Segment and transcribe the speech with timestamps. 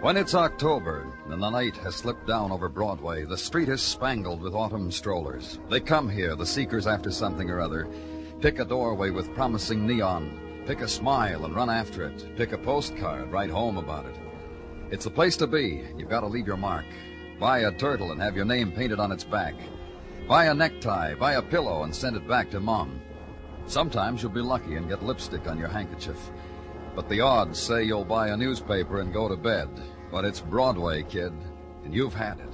[0.00, 4.40] When it's October and the night has slipped down over Broadway, the street is spangled
[4.40, 5.58] with autumn strollers.
[5.68, 7.86] They come here, the seekers after something or other.
[8.40, 10.64] Pick a doorway with promising neon.
[10.66, 12.34] Pick a smile and run after it.
[12.38, 14.16] Pick a postcard, write home about it.
[14.90, 15.84] It's the place to be.
[15.98, 16.86] You've got to leave your mark.
[17.38, 19.54] Buy a turtle and have your name painted on its back.
[20.26, 23.02] Buy a necktie, buy a pillow, and send it back to Mom.
[23.66, 26.30] Sometimes you'll be lucky and get lipstick on your handkerchief.
[27.00, 29.70] But the odds say you'll buy a newspaper and go to bed.
[30.12, 31.32] But it's Broadway, kid,
[31.82, 32.50] and you've had it.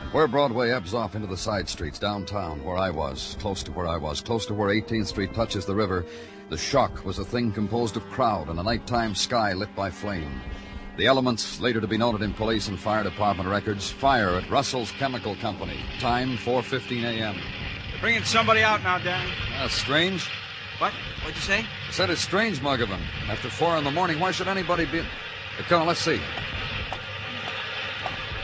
[0.00, 3.72] And where Broadway ebbs off into the side streets downtown, where I was, close to
[3.72, 6.06] where I was, close to where 18th Street touches the river,
[6.48, 10.40] the shock was a thing composed of crowd and a nighttime sky lit by flame.
[10.96, 14.92] The elements, later to be noted in police and fire department records, fire at Russell's
[14.92, 15.80] Chemical Company.
[15.98, 17.36] Time 4.15 a.m.
[17.96, 19.30] They're bringing somebody out now, Danny.
[19.52, 20.28] That's uh, strange.
[20.76, 20.92] What?
[21.22, 21.60] What'd you say?
[21.60, 23.00] I said it's strange, Muggavan.
[23.26, 25.00] After four in the morning, why should anybody be...
[25.00, 26.20] Hey, come on, let's see.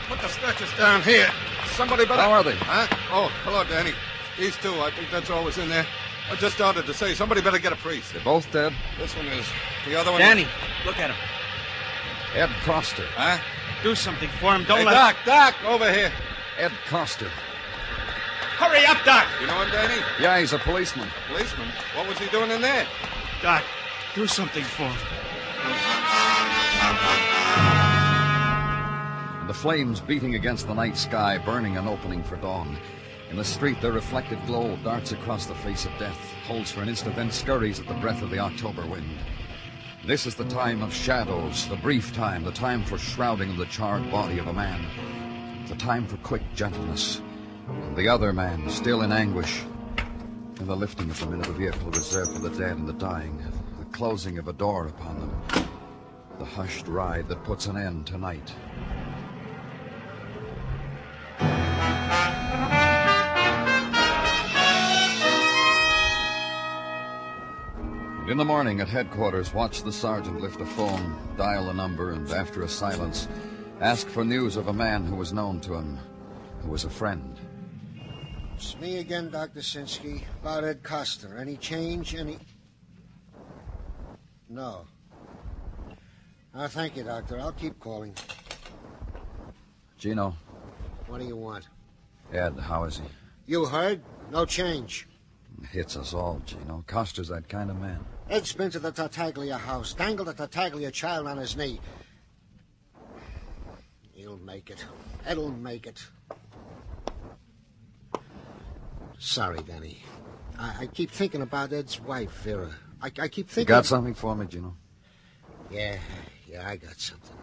[0.07, 1.29] Put the stretchers down here.
[1.67, 2.23] Somebody better.
[2.23, 2.55] How are they?
[2.55, 2.87] Huh?
[3.11, 3.91] Oh, hello, Danny.
[4.39, 5.85] These two, I think that's all was in there.
[6.31, 8.11] I just started to say, somebody better get a priest.
[8.11, 8.73] They're both dead.
[8.97, 9.45] This one is.
[9.85, 10.19] The other one.
[10.19, 10.47] Danny,
[10.83, 11.17] look at him.
[12.33, 13.05] Ed Koster.
[13.13, 13.37] Huh?
[13.83, 14.63] Do something for him.
[14.63, 16.11] Don't Hey, let Doc, Doc, over here.
[16.57, 17.29] Ed Koster.
[18.57, 19.27] Hurry up, Doc.
[19.41, 20.01] You know him, Danny?
[20.19, 21.09] Yeah, he's a policeman.
[21.27, 21.67] Policeman.
[21.95, 22.85] What was he doing in there?
[23.41, 23.63] Doc,
[24.15, 24.97] do something for him.
[29.47, 32.77] The flames beating against the night sky, burning an opening for dawn.
[33.29, 36.89] In the street, their reflected glow darts across the face of death, holds for an
[36.89, 39.09] instant, then scurries at the breath of the October wind.
[40.05, 43.65] This is the time of shadows, the brief time, the time for shrouding of the
[43.65, 44.85] charred body of a man,
[45.67, 47.21] the time for quick gentleness.
[47.67, 49.63] And the other man, still in anguish,
[50.59, 53.41] and the lifting of them into of vehicle reserved for the dead and the dying,
[53.79, 55.67] the closing of a door upon them,
[56.39, 58.53] the hushed ride that puts an end to night.
[68.29, 72.29] In the morning at headquarters, watch the sergeant lift a phone, dial a number, and
[72.31, 73.27] after a silence,
[73.79, 75.99] ask for news of a man who was known to him,
[76.63, 77.37] who was a friend.
[78.63, 79.59] It's me again, Dr.
[79.59, 80.23] Sinsky.
[80.41, 81.37] About Ed Koster.
[81.37, 82.15] Any change?
[82.15, 82.39] Any.
[84.47, 84.85] No.
[86.55, 87.37] Oh, thank you, Doctor.
[87.41, 88.15] I'll keep calling.
[89.97, 90.37] Gino,
[91.07, 91.67] What do you want?
[92.31, 93.03] Ed, how is he?
[93.47, 94.01] You heard?
[94.31, 95.09] No change.
[95.69, 96.85] Hits us all, Gino.
[96.87, 97.99] Koster's that kind of man.
[98.29, 101.81] Ed's been to the Tartaglia house, dangled a Tartaglia child on his knee.
[104.13, 104.85] He'll make it.
[105.25, 106.01] Ed'll make it.
[109.23, 110.03] Sorry, Danny.
[110.59, 112.71] I, I keep thinking about Ed's wife, Vera.
[113.01, 113.69] I, I keep You thinking.
[113.69, 114.75] got something for me, Gino?
[115.69, 115.97] Yeah,
[116.45, 117.37] yeah, I got something.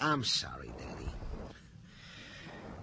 [0.00, 1.14] I'm sorry, Danny.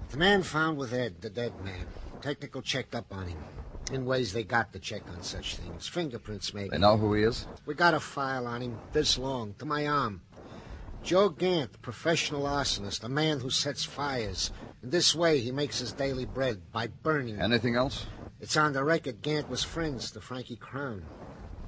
[0.09, 1.89] The man found with Ed, the dead man.
[2.21, 3.45] Technical checked up on him.
[3.91, 5.89] In ways they got to check on such things.
[5.89, 6.69] Fingerprints, maybe.
[6.69, 7.45] They know who he is?
[7.65, 10.21] We got a file on him this long, to my arm.
[11.03, 14.49] Joe Gant, professional arsonist, a man who sets fires.
[14.83, 17.39] In this way, he makes his daily bread by burning.
[17.41, 18.05] Anything else?
[18.39, 21.03] It's on the record Gant was friends to Frankie Crown.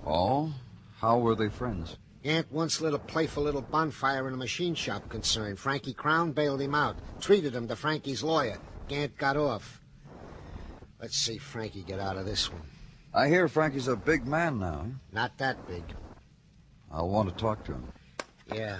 [0.06, 0.53] Oh?
[0.97, 1.97] How were they friends?
[2.24, 5.56] Gant once lit a playful little bonfire in a machine shop concern.
[5.56, 8.58] Frankie Crown bailed him out, treated him to Frankie's lawyer.
[8.88, 9.82] Gant got off.
[11.02, 12.62] Let's see Frankie get out of this one.
[13.14, 14.85] I hear Frankie's a big man now.
[14.85, 14.91] eh?
[15.12, 15.84] Not that big.
[16.91, 17.91] I'll want to talk to him.
[18.53, 18.78] Yeah,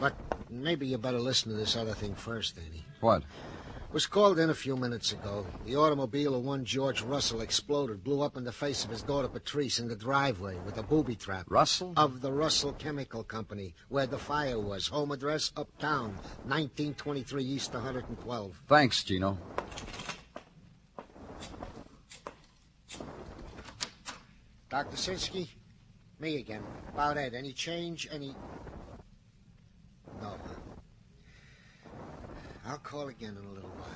[0.00, 0.14] but
[0.50, 2.84] maybe you better listen to this other thing first, Danny.
[3.00, 3.22] What?
[3.92, 5.46] Was called in a few minutes ago.
[5.66, 9.28] The automobile of one George Russell exploded, blew up in the face of his daughter
[9.28, 11.44] Patrice in the driveway with a booby trap.
[11.50, 11.92] Russell?
[11.98, 14.86] Of the Russell Chemical Company, where the fire was.
[14.86, 18.62] Home address, uptown, 1923 East 112.
[18.66, 19.36] Thanks, Gino.
[24.70, 24.96] Dr.
[24.96, 25.50] Sinsky?
[26.18, 26.62] Me again.
[26.94, 27.34] About Ed.
[27.34, 28.08] Any change?
[28.10, 28.34] Any.
[32.66, 33.88] I'll call again in a little while.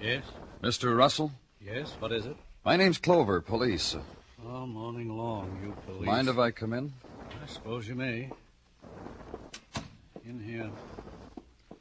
[0.00, 0.24] Yes?
[0.62, 0.96] Mr.
[0.96, 1.32] Russell?
[1.60, 2.36] Yes, what is it?
[2.64, 3.96] My name's Clover, police.
[4.46, 6.06] All morning long, you police.
[6.06, 6.92] Mind if I come in?
[7.42, 8.30] I suppose you may.
[10.68, 11.78] In here.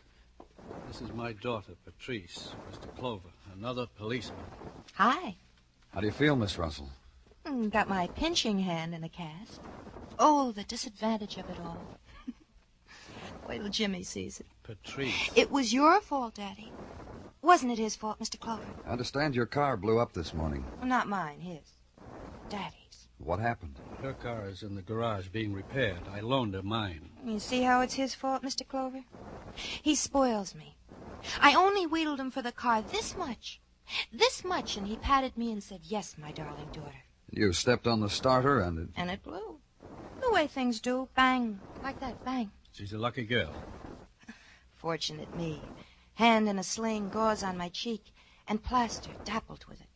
[0.87, 2.93] This is my daughter, Patrice, Mr.
[2.97, 4.45] Clover, another policeman.
[4.93, 5.35] Hi.
[5.93, 6.89] How do you feel, Miss Russell?
[7.45, 9.59] Mm, Got my pinching hand in a cast.
[10.17, 11.77] Oh, the disadvantage of it all.
[13.49, 14.45] Wait till Jimmy sees it.
[14.63, 15.31] Patrice.
[15.35, 16.71] It was your fault, Daddy.
[17.41, 18.39] Wasn't it his fault, Mr.
[18.39, 18.63] Clover?
[18.87, 20.65] I understand your car blew up this morning.
[20.79, 21.59] Well, not mine, his.
[22.49, 23.07] Daddy's.
[23.19, 23.75] What happened?
[24.01, 26.01] Her car is in the garage being repaired.
[26.13, 27.06] I loaned her mine.
[27.27, 28.65] You see how it's his fault, Mr.
[28.65, 29.03] Clover?
[29.81, 30.77] He spoils me.
[31.41, 33.59] I only wheedled him for the car this much.
[34.13, 37.03] This much, and he patted me and said, Yes, my darling daughter.
[37.29, 38.89] You stepped on the starter and it...
[38.95, 39.59] And it blew.
[40.21, 41.09] The way things do.
[41.15, 41.59] Bang.
[41.83, 42.15] Like that.
[42.23, 42.51] Bang.
[42.71, 43.57] She's a lucky girl.
[44.73, 45.73] Fortunate me.
[46.13, 48.13] Hand in a sling, gauze on my cheek,
[48.47, 49.87] and plaster dappled with it.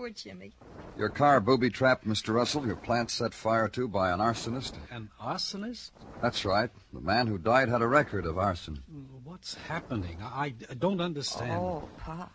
[0.00, 0.52] Poor Jimmy.
[0.96, 2.32] Your car booby-trapped, Mr.
[2.32, 2.66] Russell.
[2.66, 4.72] Your plant set fire to by an arsonist.
[4.90, 5.90] An arsonist?
[6.22, 6.70] That's right.
[6.94, 8.82] The man who died had a record of arson.
[9.24, 10.16] What's happening?
[10.22, 11.52] I, I don't understand.
[11.52, 12.32] Oh, Pop.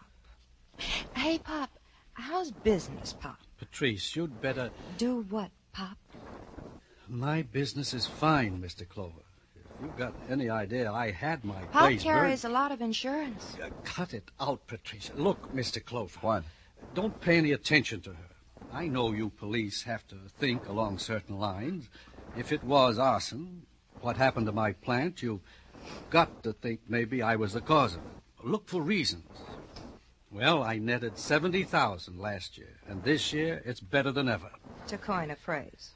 [1.15, 1.71] Hey, Pop.
[2.13, 3.39] How's business, Pop?
[3.57, 4.69] Patrice, you'd better.
[4.99, 5.97] Do what, Pop?
[7.09, 8.87] My business is fine, Mr.
[8.87, 9.23] Clover.
[9.55, 13.57] If you've got any idea, I had my Pop place carries a lot of insurance.
[13.59, 15.13] Uh, Cut it out, Patricia.
[15.15, 15.83] Look, Mr.
[15.83, 16.19] Clover.
[16.21, 16.43] What?
[16.95, 18.29] Don't pay any attention to her.
[18.71, 21.89] I know you police have to think along certain lines.
[22.37, 23.63] If it was arson,
[23.99, 25.41] what happened to my plant, you've
[26.09, 28.47] got to think maybe I was the cause of it.
[28.47, 29.27] Look for reasons.
[30.31, 34.51] Well, I netted 70,000 last year, and this year it's better than ever.
[34.87, 35.91] To coin a phrase.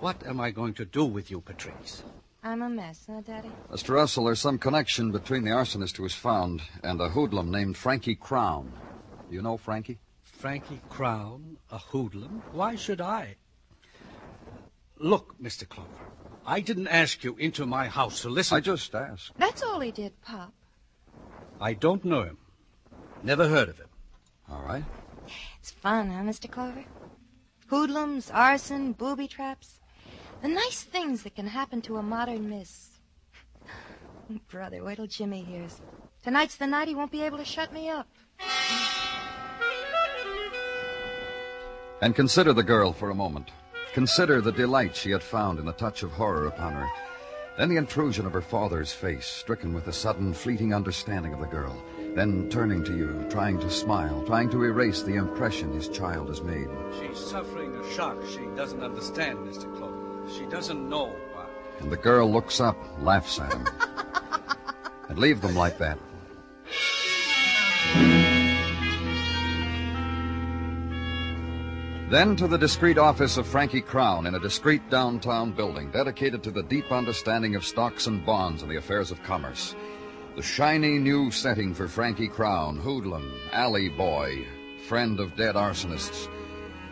[0.00, 2.02] What am I going to do with you, Patrice?
[2.42, 3.52] I'm a mess, huh, Daddy?
[3.70, 3.94] Mr.
[3.94, 8.16] Russell, there's some connection between the arsonist who was found and a hoodlum named Frankie
[8.16, 8.72] Crown.
[9.28, 9.98] Do you know Frankie?
[10.36, 12.42] Frankie Crown, a hoodlum?
[12.52, 13.36] Why should I?
[14.98, 15.66] Look, Mr.
[15.66, 16.10] Clover,
[16.44, 18.58] I didn't ask you into my house to listen.
[18.58, 19.32] I just asked.
[19.38, 20.52] That's all he did, Pop.
[21.58, 22.38] I don't know him.
[23.22, 23.88] Never heard of him.
[24.50, 24.84] All right.
[25.58, 26.50] It's fun, huh, Mr.
[26.50, 26.84] Clover?
[27.68, 29.80] Hoodlums, arson, booby traps.
[30.42, 33.00] The nice things that can happen to a modern miss.
[34.50, 35.80] Brother, wait till Jimmy hears.
[36.22, 38.06] Tonight's the night he won't be able to shut me up.
[42.02, 43.50] And consider the girl for a moment.
[43.94, 46.86] Consider the delight she had found in the touch of horror upon her.
[47.56, 51.46] Then the intrusion of her father's face, stricken with a sudden, fleeting understanding of the
[51.46, 51.82] girl.
[52.14, 56.42] Then turning to you, trying to smile, trying to erase the impression his child has
[56.42, 56.68] made.
[57.00, 59.74] She's suffering a shock she doesn't understand, Mr.
[59.78, 60.30] Clover.
[60.36, 61.46] She doesn't know why.
[61.80, 63.66] And the girl looks up, laughs at him.
[65.08, 65.98] and leave them like that.
[72.08, 76.52] Then to the discreet office of Frankie Crown in a discreet downtown building dedicated to
[76.52, 79.74] the deep understanding of stocks and bonds and the affairs of commerce.
[80.36, 84.46] The shiny new setting for Frankie Crown, hoodlum, alley boy,
[84.86, 86.28] friend of dead arsonists.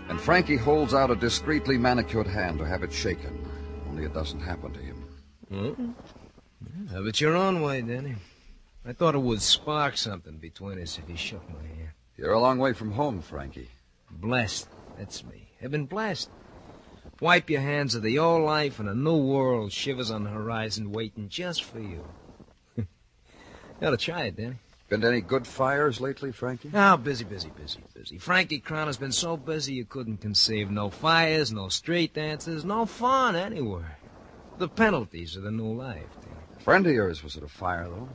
[0.09, 3.49] And Frankie holds out a discreetly manicured hand to have it shaken,
[3.89, 5.05] only it doesn't happen to him.
[5.49, 6.93] Hmm?
[6.93, 8.17] Have it your own way, Danny.
[8.85, 11.91] I thought it would spark something between us if you shook my hand.
[12.17, 13.69] You're a long way from home, Frankie.
[14.11, 14.67] Blessed.
[14.97, 15.49] That's me.
[15.63, 16.29] I've been blessed.
[17.21, 20.93] Wipe your hands of the old life and a new world shivers on the horizon
[20.93, 22.05] waiting just for you.
[23.81, 24.57] Gotta try it, Danny.
[24.89, 26.71] Been to any good fires lately, Frankie?
[26.75, 28.19] Oh, busy, busy, busy, busy.
[28.19, 30.71] Frankie Crown has been so busy you couldn't conceive.
[30.71, 33.99] No fires, no street dances, no fun anywhere.
[34.59, 36.37] The penalties of the new life, Danny.
[36.59, 38.11] Friend of yours was at a fire, though.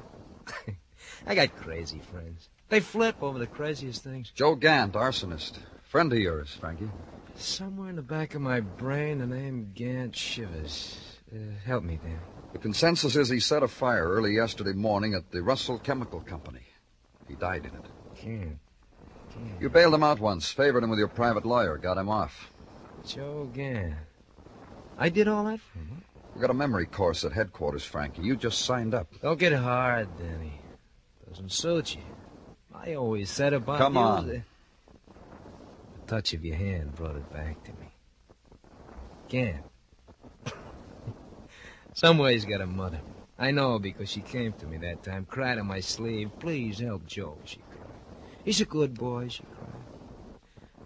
[1.27, 2.49] I got crazy friends.
[2.69, 4.31] They flip over the craziest things.
[4.33, 5.53] Joe Gant, arsonist.
[5.89, 6.91] Friend of yours, Frankie.
[7.35, 11.17] Somewhere in the back of my brain, the name Gant shivers.
[11.33, 12.19] Uh, help me, Dan.
[12.53, 16.61] The consensus is he set a fire early yesterday morning at the Russell Chemical Company.
[17.27, 17.85] He died in it.
[18.23, 18.59] Gant.
[19.59, 22.51] You bailed him out once, favored him with your private lawyer, got him off.
[23.03, 23.95] Joe Gant.
[24.95, 26.03] I did all that for him.
[26.35, 28.21] We got a memory course at headquarters, Frankie.
[28.21, 29.07] You just signed up.
[29.23, 30.61] Don't get hard, Danny.
[31.27, 32.03] Doesn't suit you.
[32.75, 34.27] I always said about Come you on.
[34.27, 34.43] that-
[36.09, 37.93] touch of your hand brought it back to me.
[39.27, 39.63] Gant.
[41.93, 43.03] Somewhere's got a mother.
[43.37, 47.05] I know because she came to me that time, cried on my sleeve, please help
[47.05, 48.01] Joe, she cried.
[48.43, 49.85] He's a good boy, she cried.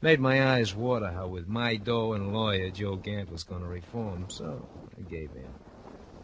[0.02, 3.68] Made my eyes water how with my dough and lawyer Joe Gant was going to
[3.68, 5.56] reform, so I gave in.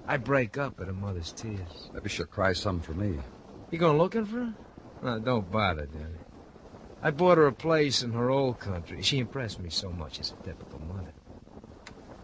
[0.06, 1.90] I break up at a mother's tears.
[1.94, 3.22] Maybe she'll cry some for me.
[3.72, 4.56] You going looking for her?
[5.02, 6.29] No, don't bother, Danny.
[7.02, 9.02] I bought her a place in her old country.
[9.02, 11.14] She impressed me so much as a typical mother.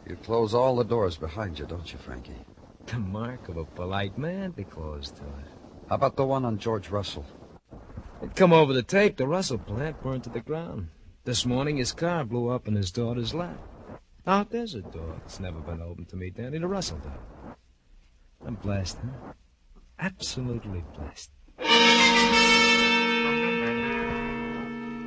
[0.06, 2.42] You close all the doors behind you, don't you, Frankie?
[2.88, 5.48] The mark of a polite man be closed to it.
[5.88, 7.26] How about the one on George Russell?
[8.22, 9.18] It come over the tape.
[9.18, 10.90] The Russell plant burned to the ground.
[11.24, 13.60] This morning his car blew up in his daughter's lap.
[14.28, 15.16] Out there's a door.
[15.22, 16.58] that's never been opened to me, Danny.
[16.58, 17.20] The Russell door.
[18.46, 19.32] I'm blessed, huh?
[20.00, 21.32] Absolutely blessed.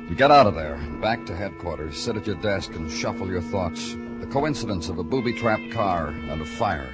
[0.09, 3.43] You get out of there, back to headquarters, sit at your desk and shuffle your
[3.43, 3.93] thoughts.
[3.93, 6.91] The coincidence of a booby-trapped car and a fire.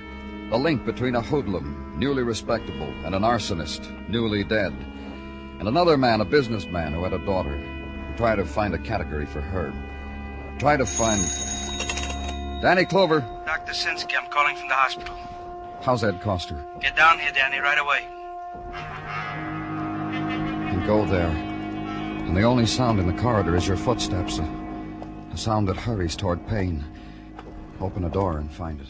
[0.49, 4.73] The link between a hoodlum, newly respectable, and an arsonist, newly dead.
[5.59, 7.57] And another man, a businessman who had a daughter.
[8.17, 9.71] Try to find a category for her.
[10.59, 11.21] Try to find...
[12.61, 13.21] Danny Clover.
[13.45, 13.71] Dr.
[13.71, 15.15] Sinsky, I'm calling from the hospital.
[15.83, 16.65] How's Ed Koster?
[16.81, 18.07] Get down here, Danny, right away.
[20.69, 21.44] And go there.
[22.35, 24.39] And the only sound in the corridor is your footsteps.
[24.39, 24.43] A,
[25.31, 26.83] a sound that hurries toward pain.
[27.79, 28.89] Open a door and find it.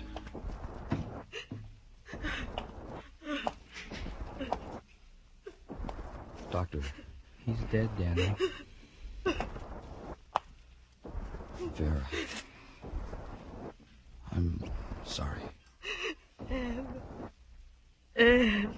[6.50, 6.82] Doctor,
[7.46, 8.36] He's dead, Danny.
[11.75, 12.02] Vera.
[14.32, 14.60] I'm
[15.04, 15.42] sorry.
[18.16, 18.70] Ed.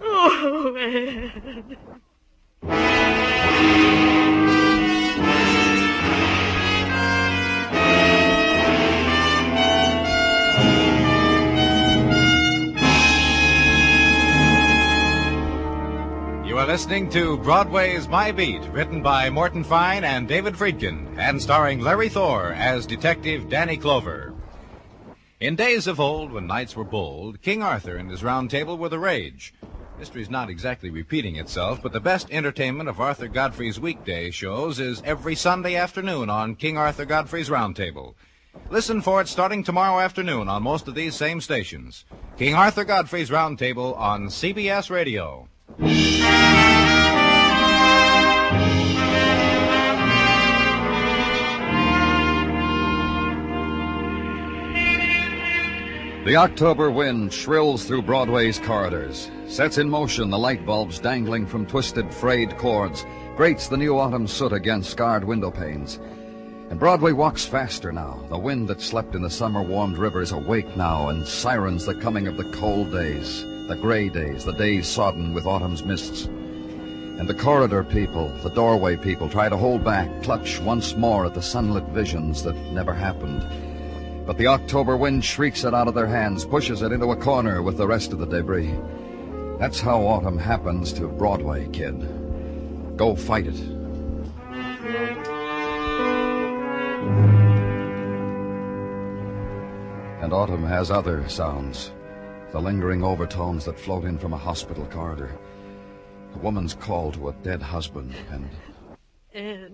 [0.00, 1.76] Oh, Ed.
[16.48, 21.40] You are listening to Broadway's My Beat, written by Morton Fine and David Friedkin, and
[21.40, 24.34] starring Larry Thor as Detective Danny Clover.
[25.38, 28.88] In days of old, when knights were bold, King Arthur and his round table were
[28.88, 29.54] the rage.
[29.98, 35.02] History's not exactly repeating itself, but the best entertainment of Arthur Godfrey's weekday shows is
[35.04, 38.14] every Sunday afternoon on King Arthur Godfrey's Round Table.
[38.70, 42.04] Listen for it starting tomorrow afternoon on most of these same stations.
[42.36, 45.48] King Arthur Godfrey's Round Table on CBS Radio.
[56.28, 61.64] The October wind shrills through Broadway's corridors, sets in motion the light bulbs dangling from
[61.64, 65.98] twisted, frayed cords, grates the new autumn soot against scarred window panes.
[66.68, 68.22] And Broadway walks faster now.
[68.28, 72.28] The wind that slept in the summer warmed rivers awake now and sirens the coming
[72.28, 76.26] of the cold days, the gray days, the days sodden with autumn's mists.
[76.26, 81.32] And the corridor people, the doorway people, try to hold back, clutch once more at
[81.32, 83.67] the sunlit visions that never happened.
[84.28, 87.62] But the October wind shrieks it out of their hands, pushes it into a corner
[87.62, 88.78] with the rest of the debris.
[89.58, 91.98] That's how autumn happens to Broadway, kid.
[92.94, 93.58] Go fight it.
[100.22, 101.92] And autumn has other sounds.
[102.52, 105.38] The lingering overtones that float in from a hospital corridor.
[106.34, 108.50] A woman's call to a dead husband, and
[109.32, 109.72] Ed.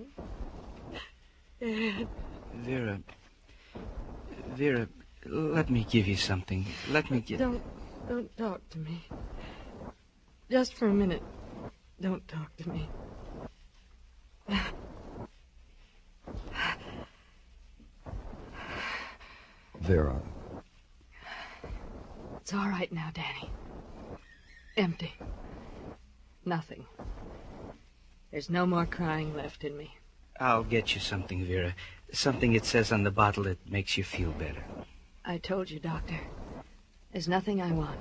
[1.61, 2.07] Ed.
[2.55, 3.01] Vera.
[4.55, 4.89] Vera,
[5.27, 6.65] let me give you something.
[6.91, 7.41] Let me give.
[7.41, 7.63] Don't,
[8.09, 9.05] don't talk to me.
[10.49, 11.23] Just for a minute.
[12.01, 12.89] Don't talk to me.
[19.81, 20.21] Vera.
[22.41, 23.51] It's all right now, Danny.
[24.77, 25.15] Empty.
[26.45, 26.85] Nothing.
[28.31, 29.91] There's no more crying left in me.
[30.41, 31.75] I'll get you something, Vera.
[32.13, 34.65] Something it says on the bottle that makes you feel better.
[35.25, 36.21] I told you, Doctor.
[37.13, 38.01] There's nothing I want.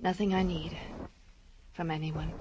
[0.00, 0.76] Nothing I need.
[1.72, 2.32] From anyone.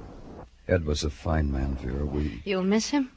[0.67, 2.05] Ed was a fine man, Vera.
[2.05, 2.41] We.
[2.43, 3.11] You'll miss him?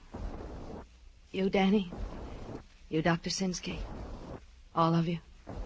[1.33, 1.91] You, Danny?
[2.89, 3.31] You, Dr.
[3.31, 3.79] Sinsky?
[4.75, 5.19] All of you?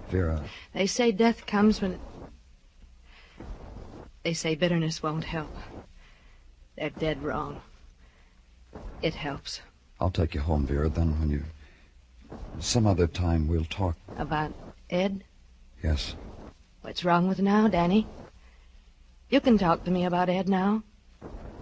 [0.08, 0.42] Vera.
[0.72, 1.98] They say death comes when.
[4.22, 5.54] They say bitterness won't help.
[6.76, 7.60] They're dead wrong.
[9.02, 9.60] It helps.
[10.00, 10.88] I'll take you home, Vera.
[10.88, 11.42] Then, when you.
[12.60, 13.96] Some other time, we'll talk.
[14.18, 14.52] About
[14.90, 15.24] Ed?
[15.82, 16.14] Yes.
[16.82, 18.08] What's wrong with now, Danny?
[19.30, 20.82] You can talk to me about Ed now.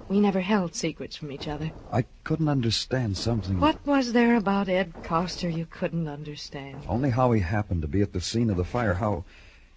[0.09, 1.73] We never held secrets from each other.
[1.93, 3.59] I couldn't understand something.
[3.59, 6.85] What was there about Ed Koster you couldn't understand?
[6.89, 8.95] Only how he happened to be at the scene of the fire.
[8.95, 9.25] How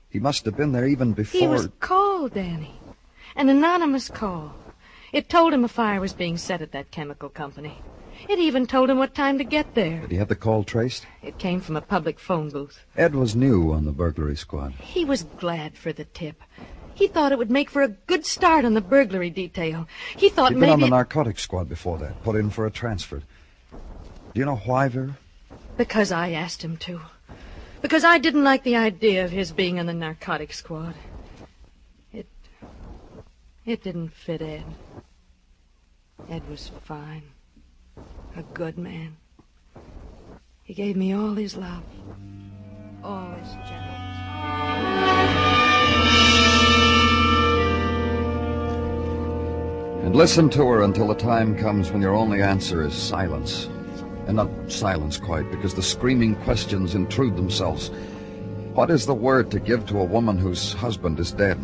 [0.09, 1.41] he must have been there even before.
[1.41, 2.75] He was called, Danny.
[3.35, 4.53] An anonymous call.
[5.11, 7.81] It told him a fire was being set at that chemical company.
[8.27, 10.01] It even told him what time to get there.
[10.01, 11.05] Did he have the call traced?
[11.23, 12.85] It came from a public phone booth.
[12.97, 14.73] Ed was new on the burglary squad.
[14.73, 16.41] He was glad for the tip.
[16.93, 19.88] He thought it would make for a good start on the burglary detail.
[20.17, 20.65] He thought maybe.
[20.65, 23.21] He'd been on the narcotics squad before that, put in for a transfer.
[24.33, 25.17] Do you know why, Vera?
[25.77, 26.99] Because I asked him to.
[27.81, 30.95] Because I didn't like the idea of his being in the narcotic squad.
[32.11, 32.27] It.
[33.65, 34.65] It didn't fit Ed.
[36.29, 37.23] Ed was fine.
[38.36, 39.17] A good man.
[40.63, 41.83] He gave me all his love.
[43.03, 44.00] All his gentleness.
[50.03, 53.67] And listen to her until the time comes when your only answer is silence.
[54.27, 57.89] And not silence quite, because the screaming questions intrude themselves.
[58.74, 61.57] What is the word to give to a woman whose husband is dead?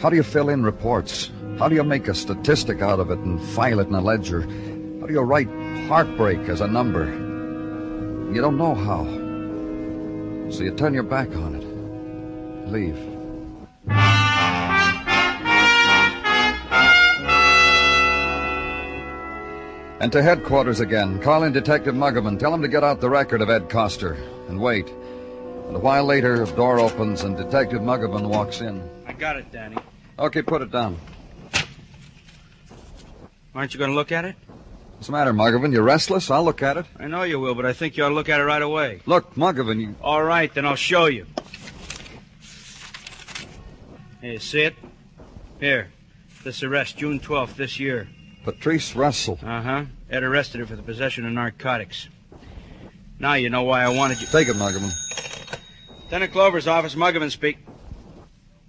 [0.00, 1.30] How do you fill in reports?
[1.58, 4.42] How do you make a statistic out of it and file it in a ledger?
[5.00, 5.48] How do you write
[5.88, 7.06] heartbreak as a number?
[8.32, 9.04] You don't know how.
[10.50, 12.70] So you turn your back on it.
[12.70, 12.98] Leave.
[20.00, 21.20] And to headquarters again.
[21.20, 22.38] Call in Detective Muggavan.
[22.38, 24.14] Tell him to get out the record of Ed Koster.
[24.48, 24.88] And wait.
[24.88, 28.82] And a while later, a door opens and Detective Muggavan walks in.
[29.06, 29.76] I got it, Danny.
[30.18, 30.98] Okay, put it down.
[33.54, 34.36] Aren't you going to look at it?
[34.96, 35.72] What's the matter, Muggavan?
[35.72, 36.30] You're restless?
[36.30, 36.86] I'll look at it.
[36.98, 39.00] I know you will, but I think you ought to look at it right away.
[39.06, 39.94] Look, Muggavan, you...
[40.00, 41.26] All right, then I'll show you.
[44.22, 44.74] Here, see it?
[45.60, 45.88] Here.
[46.42, 48.08] This arrest, June 12th this year.
[48.44, 49.38] Patrice Russell.
[49.42, 49.84] Uh huh.
[50.10, 52.08] Ed arrested her for the possession of narcotics.
[53.18, 54.26] Now you know why I wanted you.
[54.26, 54.92] Take it, Muggavan.
[56.04, 57.58] Lieutenant Clover's office, Muggavan speak.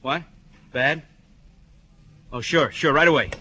[0.02, 0.24] What?
[0.72, 1.04] Bad?
[2.32, 3.32] Oh, sure, sure, right away.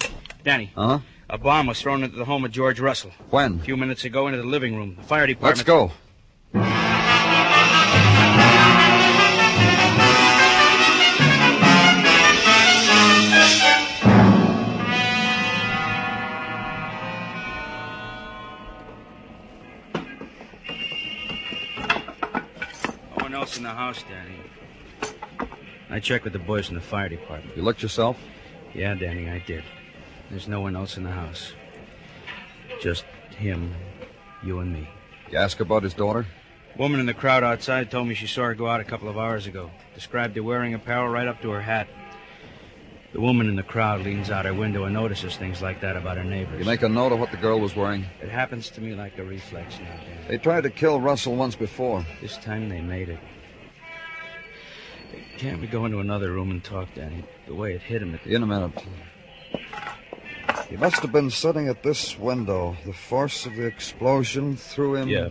[0.44, 0.98] Danny, Uh-huh.
[1.30, 3.10] A bomb was thrown into the home of George Russell.
[3.30, 3.60] When?
[3.60, 4.96] A few minutes ago into the living room.
[4.96, 5.58] The fire department.
[5.58, 5.92] Let's go.
[23.06, 24.36] No one else in the house, Danny.
[25.90, 27.56] I checked with the boys in the fire department.
[27.56, 28.18] You looked yourself?
[28.74, 29.62] Yeah, Danny, I did.
[30.34, 31.52] There's no one else in the house.
[32.80, 33.04] Just
[33.38, 33.72] him,
[34.42, 34.88] you and me.
[35.30, 36.26] You ask about his daughter?
[36.76, 39.16] Woman in the crowd outside told me she saw her go out a couple of
[39.16, 39.70] hours ago.
[39.94, 41.86] Described her wearing apparel right up to her hat.
[43.12, 46.16] The woman in the crowd leans out her window and notices things like that about
[46.16, 46.58] her neighbors.
[46.58, 48.04] You make a note of what the girl was wearing?
[48.20, 50.00] It happens to me like a reflex now.
[50.26, 52.04] They tried to kill Russell once before.
[52.20, 53.20] This time they made it.
[55.38, 57.24] Can't we go into another room and talk, Danny?
[57.46, 58.16] The way it hit him.
[58.16, 58.26] It...
[58.26, 58.84] In a minute.
[60.74, 62.76] He must have been sitting at this window.
[62.84, 65.08] The force of the explosion threw him.
[65.08, 65.28] Yeah,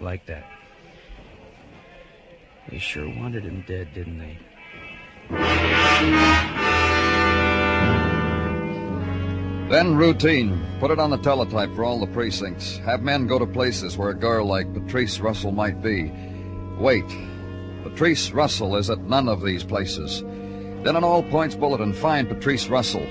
[0.00, 0.46] like that.
[2.70, 4.38] They sure wanted him dead, didn't they?
[9.68, 10.66] Then routine.
[10.80, 12.78] Put it on the teletype for all the precincts.
[12.78, 16.10] Have men go to places where a girl like Patrice Russell might be.
[16.78, 17.04] Wait.
[17.82, 20.22] Patrice Russell is at none of these places.
[20.82, 23.06] Then an all points bulletin, find Patrice Russell.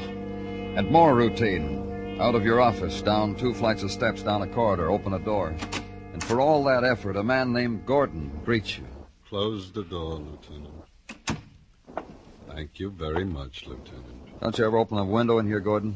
[0.75, 2.17] And more routine.
[2.19, 5.55] Out of your office, down two flights of steps, down a corridor, open a door.
[6.11, 8.85] And for all that effort, a man named Gordon greets you.
[9.29, 10.83] Close the door, Lieutenant.
[12.49, 14.39] Thank you very much, Lieutenant.
[14.41, 15.95] Don't you ever open a window in here, Gordon?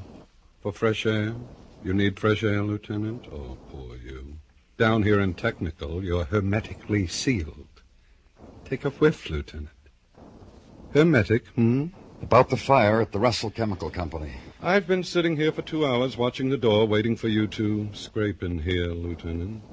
[0.61, 1.35] For fresh air?
[1.83, 3.25] You need fresh air, Lieutenant?
[3.33, 4.35] Oh, poor you.
[4.77, 7.67] Down here in technical, you're hermetically sealed.
[8.63, 9.69] Take a whiff, Lieutenant.
[10.93, 11.87] Hermetic, hmm?
[12.21, 14.35] About the fire at the Russell Chemical Company.
[14.61, 18.43] I've been sitting here for two hours watching the door, waiting for you to scrape
[18.43, 19.63] in here, Lieutenant.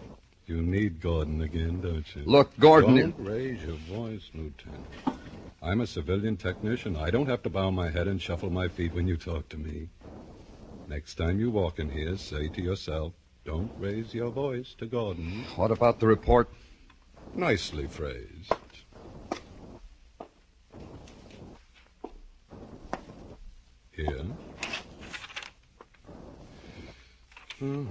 [0.47, 2.23] You need Gordon again, don't you?
[2.25, 2.97] Look, Gordon.
[2.97, 4.87] Don't raise your voice, Lieutenant.
[5.61, 6.95] I'm a civilian technician.
[6.95, 9.57] I don't have to bow my head and shuffle my feet when you talk to
[9.57, 9.89] me.
[10.87, 13.13] Next time you walk in here, say to yourself,
[13.45, 15.45] don't raise your voice to Gordon.
[15.57, 16.49] What about the report?
[17.35, 18.53] Nicely phrased.
[23.91, 24.27] Here.
[27.59, 27.87] Hmm.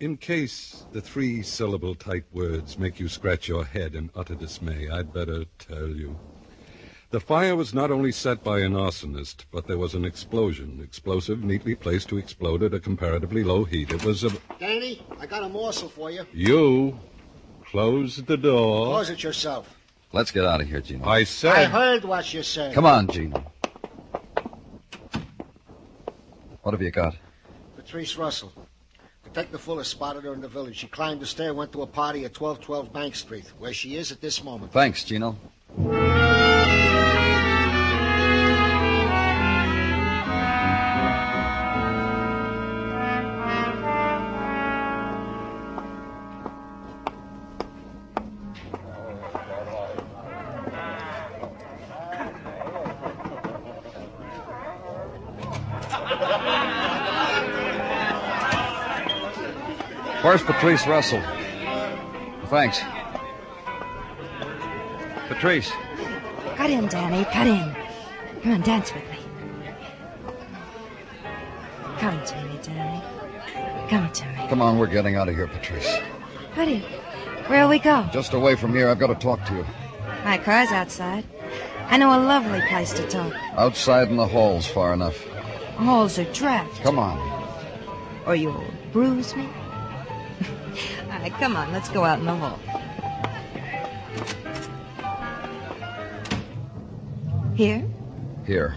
[0.00, 4.88] In case the three syllable type words make you scratch your head in utter dismay,
[4.88, 6.18] I'd better tell you.
[7.10, 10.80] The fire was not only set by an arsonist, but there was an explosion.
[10.82, 13.92] Explosive neatly placed to explode at a comparatively low heat.
[13.92, 14.30] It was a.
[14.58, 16.26] Danny, I got a morsel for you.
[16.32, 16.98] You
[17.66, 18.86] closed the door.
[18.86, 19.76] Close it yourself.
[20.12, 21.06] Let's get out of here, Gino.
[21.06, 21.54] I said.
[21.54, 22.74] I heard what you said.
[22.74, 23.44] Come on, Gino.
[26.62, 27.14] What have you got?
[27.84, 28.50] Patrice Russell.
[29.24, 30.76] Detective Fuller spotted her in the village.
[30.76, 34.10] She climbed the stair, went to a party at 1212 Bank Street, where she is
[34.10, 34.72] at this moment.
[34.72, 35.36] Thanks, Gino.
[60.34, 61.22] First, Patrice Russell.
[62.46, 62.80] Thanks.
[65.28, 65.70] Patrice.
[66.56, 67.24] Cut in, Danny.
[67.26, 67.76] Cut in.
[68.42, 69.18] Come on, dance with me.
[72.00, 73.02] Come to me, Danny.
[73.88, 74.48] Come to me.
[74.48, 76.00] Come on, we're getting out of here, Patrice.
[76.56, 76.80] Buddy,
[77.46, 78.04] where'll we go?
[78.12, 79.64] Just away from here, I've got to talk to you.
[80.24, 81.24] My car's outside.
[81.86, 83.32] I know a lovely place to talk.
[83.52, 85.24] Outside in the hall's far enough.
[85.76, 86.82] Halls are draft.
[86.82, 87.20] Come on.
[88.26, 89.48] Or you'll bruise me.
[91.12, 92.58] All right, come on, let's go out in the hall.
[97.54, 97.84] Here?
[98.46, 98.76] Here.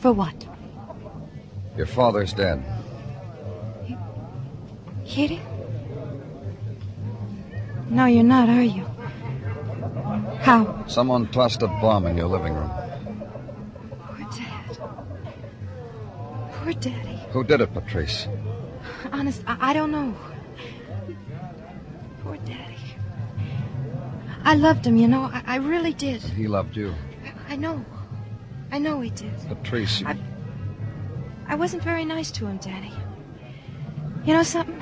[0.00, 0.46] For what?
[1.76, 2.62] Your father's dead.
[5.06, 5.40] Kitty?
[7.88, 8.84] No, you're not, are you?
[10.40, 10.84] How?
[10.86, 12.70] Someone tossed a bomb in your living room.
[14.00, 14.78] Poor Dad.
[16.52, 17.20] Poor Daddy.
[17.30, 18.28] Who did it, Patrice?
[19.12, 20.14] Honest, I, I don't know.
[24.44, 25.22] I loved him, you know.
[25.22, 26.22] I, I really did.
[26.22, 26.94] He loved you.
[27.48, 27.84] I know.
[28.70, 29.32] I know he did.
[29.48, 30.08] Patrice, you...
[30.08, 30.16] I,
[31.46, 32.92] I wasn't very nice to him, Danny.
[34.24, 34.80] You know something?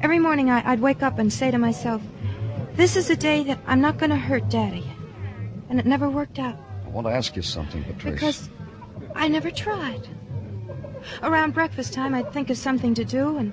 [0.00, 2.02] Every morning I, I'd wake up and say to myself,
[2.74, 4.84] this is a day that I'm not going to hurt Daddy.
[5.68, 6.58] And it never worked out.
[6.84, 8.14] I want to ask you something, Patrice.
[8.14, 8.50] Because
[9.14, 10.08] I never tried.
[11.22, 13.52] Around breakfast time, I'd think of something to do, and,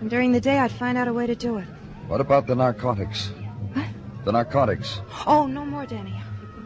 [0.00, 1.66] and during the day, I'd find out a way to do it.
[2.08, 3.30] What about the narcotics?
[4.24, 5.00] The narcotics.
[5.26, 6.18] Oh, no more, Danny.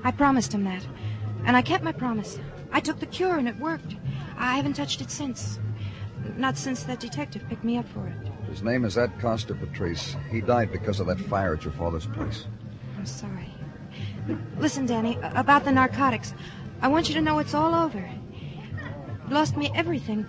[0.04, 0.86] I promised him that.
[1.44, 2.38] And I kept my promise.
[2.72, 3.96] I took the cure, and it worked.
[4.36, 5.58] I haven't touched it since.
[6.36, 8.14] Not since that detective picked me up for it.
[8.48, 10.16] His name is Ed Koster, Patrice.
[10.30, 12.46] He died because of that fire at your father's place.
[12.96, 13.52] I'm sorry.
[14.58, 16.34] Listen, Danny, about the narcotics.
[16.80, 18.08] I want you to know it's all over.
[19.30, 20.26] Lost me everything.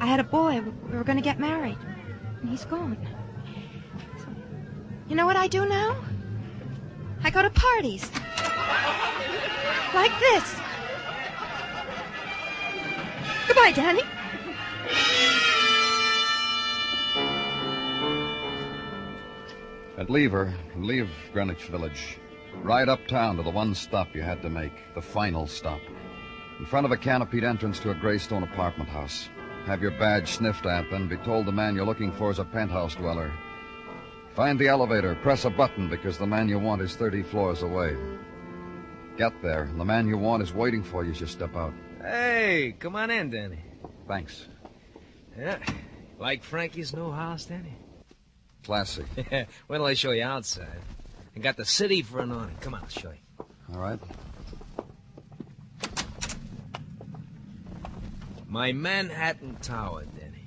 [0.00, 0.60] I had a boy.
[0.60, 1.78] We were going to get married.
[2.40, 2.98] And he's gone.
[5.08, 5.96] You know what I do now?
[7.24, 8.10] I go to parties.
[9.94, 10.56] Like this.
[13.46, 14.02] Goodbye, Danny.
[19.98, 22.18] And leave her, leave Greenwich Village.
[22.62, 25.80] Ride uptown to the one stop you had to make, the final stop.
[26.58, 29.28] In front of a canopied entrance to a gray stone apartment house.
[29.66, 32.44] Have your badge sniffed at, then be told the man you're looking for is a
[32.44, 33.32] penthouse dweller.
[34.34, 37.96] Find the elevator, press a button because the man you want is 30 floors away.
[39.18, 41.74] Get there, and the man you want is waiting for you as you step out.
[42.00, 43.58] Hey, come on in, Danny.
[44.08, 44.46] Thanks.
[45.38, 45.58] Yeah.
[46.18, 47.74] Like Frankie's new house, Danny?
[48.64, 49.04] Classy.
[49.16, 50.80] Wait till I show you outside.
[51.36, 52.56] I got the city for an awning.
[52.60, 53.46] Come on, I'll show you.
[53.74, 53.98] All right.
[58.48, 60.46] My Manhattan Tower, Danny.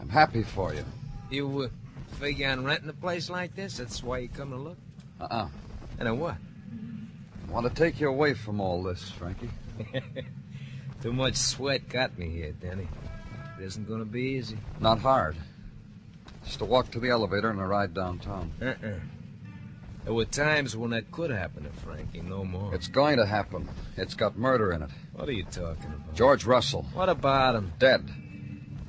[0.00, 0.84] I'm happy for you.
[1.30, 1.68] You uh,
[2.14, 3.78] figure on renting a place like this?
[3.78, 4.78] That's why you come to look?
[5.20, 5.48] Uh-uh.
[5.98, 6.36] And then what?
[7.48, 9.50] I want to take you away from all this, Frankie.
[11.02, 12.88] Too much sweat got me here, Danny.
[13.58, 14.58] It isn't going to be easy.
[14.80, 15.36] Not hard.
[16.44, 18.52] Just a walk to the elevator and a ride downtown.
[18.60, 19.00] Uh-uh.
[20.04, 22.72] There were times when that could happen to Frankie, no more.
[22.72, 23.68] It's going to happen.
[23.96, 24.90] It's got murder in it.
[25.14, 26.14] What are you talking about?
[26.14, 26.86] George Russell.
[26.92, 27.72] What about him?
[27.80, 28.08] Dead.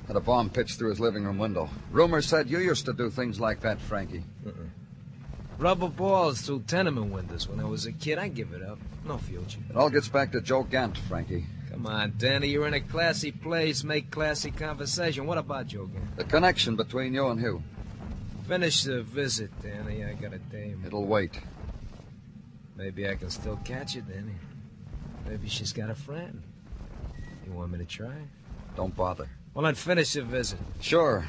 [0.08, 1.68] Had a bomb pitched through his living room window.
[1.92, 4.24] Rumor said you used to do things like that, Frankie.
[4.46, 4.52] Uh-uh.
[5.58, 8.16] Rubber balls through tenement windows when I was a kid.
[8.16, 8.78] I give it up.
[9.04, 9.58] No future.
[9.68, 11.44] It all gets back to Joe Gant, Frankie.
[11.70, 12.48] Come on, Danny.
[12.48, 13.84] You're in a classy place.
[13.84, 15.26] Make classy conversation.
[15.26, 16.16] What about Joe Gant?
[16.16, 17.62] The connection between you and who?
[18.46, 20.04] Finish the visit, Danny.
[20.04, 20.84] I got a dame.
[20.86, 21.38] It'll wait.
[22.76, 24.36] Maybe I can still catch it, Danny.
[25.28, 26.42] Maybe she's got a friend.
[27.44, 28.14] You want me to try?
[28.76, 29.28] Don't bother.
[29.58, 30.60] Well, then finish your visit.
[30.80, 31.26] Sure.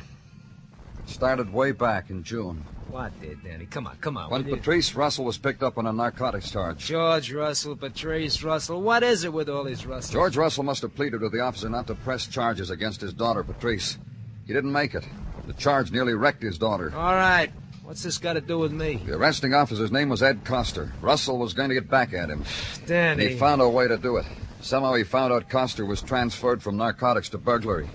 [1.07, 2.63] Started way back in June.
[2.91, 3.65] What did, Danny?
[3.65, 4.29] Come on, come on.
[4.29, 4.43] When?
[4.43, 6.77] Patrice Russell was picked up on a narcotics charge.
[6.85, 8.83] George Russell, Patrice Russell.
[8.83, 10.13] What is it with all these Russells?
[10.13, 13.43] George Russell must have pleaded with the officer not to press charges against his daughter,
[13.43, 13.97] Patrice.
[14.45, 15.07] He didn't make it.
[15.47, 16.93] The charge nearly wrecked his daughter.
[16.95, 17.51] All right.
[17.81, 19.01] What's this got to do with me?
[19.07, 20.93] The arresting officer's name was Ed Koster.
[21.01, 22.43] Russell was going to get back at him.
[22.75, 23.29] And Danny.
[23.29, 24.27] he found a way to do it.
[24.61, 27.89] Somehow he found out Koster was transferred from narcotics to burglary.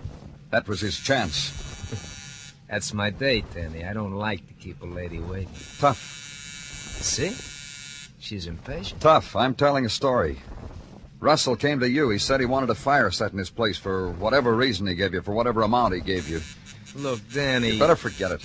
[0.55, 1.51] That was his chance.
[2.71, 3.85] That's my date, Danny.
[3.85, 5.49] I don't like to keep a lady waiting.
[5.81, 5.99] Tough.
[7.01, 7.35] See?
[8.21, 9.01] She's impatient.
[9.01, 9.35] Tough.
[9.35, 10.38] I'm telling a story.
[11.19, 12.09] Russell came to you.
[12.11, 15.12] He said he wanted a fire set in his place for whatever reason he gave
[15.12, 16.40] you, for whatever amount he gave you.
[16.95, 17.73] Look, Danny.
[17.73, 18.43] You better forget it.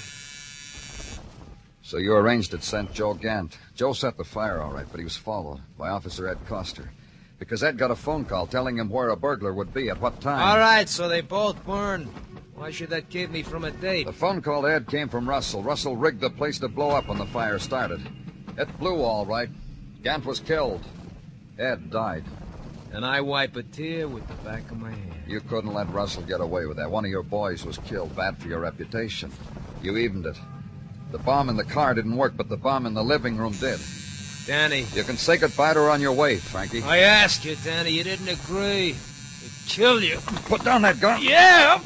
[1.83, 3.55] So you arranged it, sent Joe Gant.
[3.75, 6.91] Joe set the fire all right, but he was followed by Officer Ed Koster.
[7.39, 10.21] Because Ed got a phone call telling him where a burglar would be at what
[10.21, 10.47] time.
[10.47, 12.07] All right, so they both burned.
[12.53, 14.05] Why should that keep me from a date?
[14.05, 15.63] The phone call to Ed came from Russell.
[15.63, 18.01] Russell rigged the place to blow up when the fire started.
[18.57, 19.49] It blew all right.
[20.03, 20.83] Gant was killed.
[21.57, 22.25] Ed died.
[22.91, 25.23] And I wipe a tear with the back of my hand.
[25.25, 26.91] You couldn't let Russell get away with that.
[26.91, 28.13] One of your boys was killed.
[28.15, 29.31] Bad for your reputation.
[29.81, 30.37] You evened it.
[31.11, 33.79] The bomb in the car didn't work, but the bomb in the living room did.
[34.49, 34.87] Danny.
[34.95, 36.81] You can say goodbye to her on your way, Frankie.
[36.81, 37.91] I asked you, Danny.
[37.91, 38.95] You didn't agree.
[38.95, 40.17] It'd kill you.
[40.47, 41.21] Put down that gun.
[41.21, 41.79] Yeah.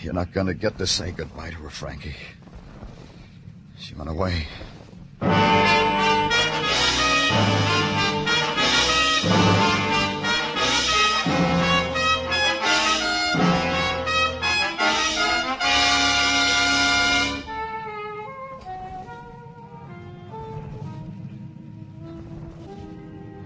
[0.00, 2.16] You're not going to get to say goodbye to her, Frankie.
[3.76, 4.46] She went away.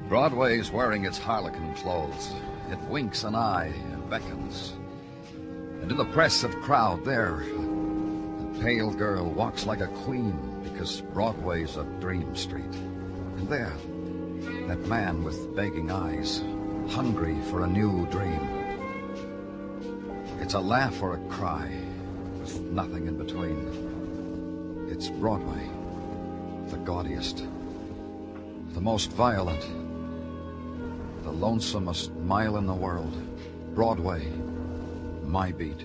[0.09, 2.33] Broadway's wearing its harlequin clothes.
[2.71, 4.73] It winks an eye and beckons.
[5.83, 11.03] And in the press of crowd there, a pale girl walks like a queen because
[11.13, 12.75] Broadway's a dream street.
[13.37, 13.75] And there,
[14.67, 16.43] that man with begging eyes,
[16.89, 18.49] hungry for a new dream.
[20.41, 21.71] It's a laugh or a cry,
[22.41, 24.89] with nothing in between.
[24.91, 25.69] It's Broadway,
[26.69, 27.45] the gaudiest,
[28.73, 29.67] the most violent,
[31.29, 33.13] the lonesomest mile in the world.
[33.75, 34.27] Broadway,
[35.25, 35.85] my beat.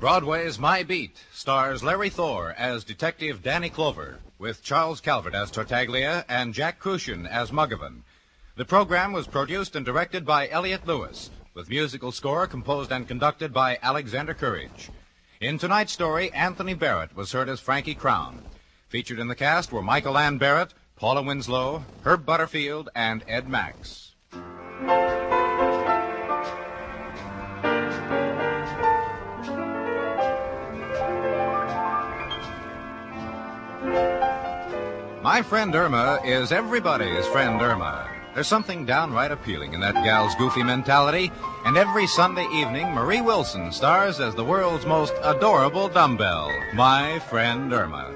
[0.00, 6.24] Broadway's My Beat stars Larry Thor as Detective Danny Clover, with Charles Calvert as Tartaglia
[6.28, 8.02] and Jack Kruschen as Muggavan.
[8.58, 13.52] The program was produced and directed by Elliott Lewis, with musical score composed and conducted
[13.52, 14.90] by Alexander Courage.
[15.40, 18.42] In tonight's story, Anthony Barrett was heard as Frankie Crown.
[18.88, 24.16] Featured in the cast were Michael Ann Barrett, Paula Winslow, Herb Butterfield, and Ed Max.
[35.22, 38.17] My friend Irma is everybody's friend Irma.
[38.38, 41.32] There's something downright appealing in that gal's goofy mentality,
[41.64, 47.72] and every Sunday evening, Marie Wilson stars as the world's most adorable dumbbell, my friend
[47.72, 48.14] Irma.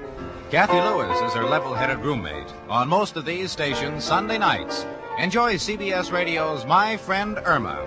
[0.49, 2.47] Cathy Lewis is her level-headed roommate.
[2.69, 4.85] On most of these stations, Sunday nights,
[5.19, 7.85] enjoy CBS Radio's My Friend Irma.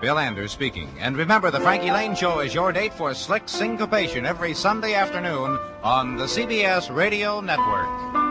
[0.00, 0.88] Bill Anders speaking.
[0.98, 5.56] And remember, the Frankie Laine Show is your date for slick syncopation every Sunday afternoon
[5.84, 8.29] on the CBS Radio Network.